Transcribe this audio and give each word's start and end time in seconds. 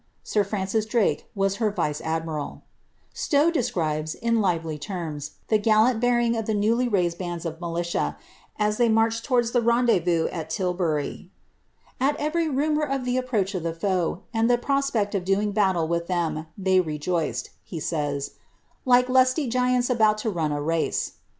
Sir 0.23 0.43
Francis 0.43 0.87
Drake 0.87 1.27
was 1.35 1.57
her 1.57 1.69
rice 1.77 2.01
admiraL 2.03 2.63
M>we 3.15 3.51
describes, 3.51 4.15
in 4.15 4.41
lively 4.41 4.79
terms, 4.79 5.33
the 5.49 5.59
gallant 5.59 5.99
bearing 5.99 6.35
of 6.35 6.47
the 6.47 6.55
newly 6.55 6.89
d 6.89 7.09
bands 7.09 7.45
of 7.45 7.61
militia, 7.61 8.17
as 8.57 8.77
they 8.77 8.89
marched 8.89 9.23
towards 9.23 9.51
the 9.51 9.61
rendezvous 9.61 10.27
at 10.29 10.49
Til 10.49 10.73
^ 10.75 11.29
^At 12.01 12.15
every 12.17 12.49
rumour 12.49 12.81
of 12.83 13.05
the 13.05 13.17
approach 13.17 13.53
of 13.53 13.61
the 13.61 13.75
foe, 13.75 14.21
and 14.33 14.49
the 14.49 14.57
prospect 14.57 15.13
loing 15.13 15.53
battle 15.53 15.87
with 15.87 16.07
them, 16.07 16.47
they 16.57 16.81
rejoiced,'' 16.81 17.51
he 17.63 17.79
says, 17.79 18.29
^ 18.29 18.31
like 18.85 19.07
lusty 19.07 19.47
giants 19.47 19.91
It 19.91 20.01
to 20.17 20.31
run 20.31 20.51
a 20.51 20.59
race." 20.59 21.11